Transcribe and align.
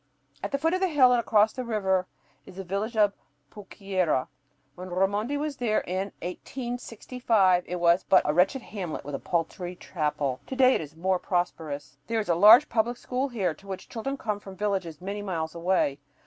At 0.41 0.51
the 0.51 0.57
foot 0.57 0.73
of 0.73 0.79
the 0.81 0.87
hill, 0.87 1.11
and 1.11 1.19
across 1.19 1.53
the 1.53 1.63
river, 1.63 2.07
is 2.47 2.55
the 2.55 2.63
village 2.63 2.97
of 2.97 3.13
Pucyura. 3.51 4.29
When 4.73 4.89
Raimondi 4.89 5.37
was 5.37 5.59
here 5.59 5.83
in 5.85 6.11
1865 6.23 7.63
it 7.67 7.75
was 7.75 8.03
but 8.09 8.23
a 8.27 8.33
"wretched 8.33 8.63
hamlet 8.63 9.05
with 9.05 9.13
a 9.13 9.19
paltry 9.19 9.75
chapel." 9.75 10.39
To 10.47 10.55
day 10.55 10.73
it 10.73 10.81
is 10.81 10.95
more 10.95 11.19
prosperous. 11.19 11.97
There 12.07 12.19
is 12.19 12.29
a 12.29 12.33
large 12.33 12.67
public 12.67 12.97
school 12.97 13.27
here, 13.27 13.53
to 13.53 13.67
which 13.67 13.89
children 13.89 14.17
come 14.17 14.39
from 14.39 14.55
villages 14.55 15.01
many 15.01 15.21
miles 15.21 15.53
away. 15.53 15.99